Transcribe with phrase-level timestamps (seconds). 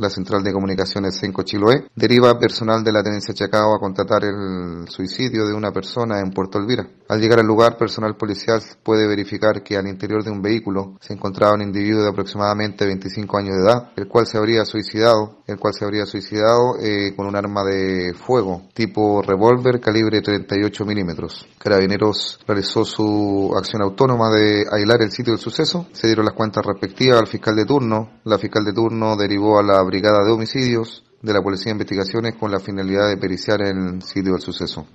[0.00, 4.88] la central de comunicaciones Senco Chiloé, deriva personal de la tenencia Chacao a contratar el
[4.88, 6.88] suicidio de una persona en Puerto Elvira.
[7.08, 11.14] Al llegar al lugar, personal policial puede verificar que al interior de un vehículo se
[11.14, 15.58] encontraba un individuo de aproximadamente 25 años de edad, el cual se habría suicidado, el
[15.58, 21.48] cual se habría suicidado eh, con un arma de fuego tipo revólver calibre 38 milímetros.
[21.56, 26.66] Carabineros realizó su acción autónoma de aislar el sitio del suceso, se dieron las cuentas
[26.66, 31.04] respectivas al fiscal de turno, la fiscal de turno derivó a la Brigada de Homicidios
[31.22, 34.86] de la Policía de Investigaciones con la finalidad de periciar el sitio del suceso.